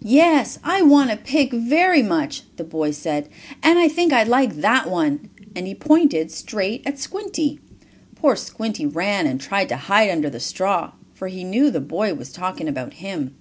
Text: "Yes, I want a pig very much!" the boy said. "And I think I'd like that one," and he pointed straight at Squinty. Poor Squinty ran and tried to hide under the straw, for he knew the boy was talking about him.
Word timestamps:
"Yes, 0.00 0.58
I 0.64 0.80
want 0.80 1.10
a 1.10 1.16
pig 1.18 1.52
very 1.52 2.02
much!" 2.02 2.44
the 2.56 2.64
boy 2.64 2.92
said. 2.92 3.28
"And 3.62 3.78
I 3.78 3.86
think 3.86 4.10
I'd 4.10 4.26
like 4.26 4.56
that 4.62 4.88
one," 4.90 5.28
and 5.54 5.66
he 5.66 5.74
pointed 5.74 6.30
straight 6.30 6.80
at 6.86 6.98
Squinty. 6.98 7.60
Poor 8.14 8.36
Squinty 8.36 8.86
ran 8.86 9.26
and 9.26 9.38
tried 9.38 9.68
to 9.68 9.76
hide 9.76 10.08
under 10.08 10.30
the 10.30 10.40
straw, 10.40 10.92
for 11.12 11.28
he 11.28 11.44
knew 11.44 11.70
the 11.70 11.78
boy 11.78 12.14
was 12.14 12.32
talking 12.32 12.68
about 12.68 12.94
him. 13.04 13.36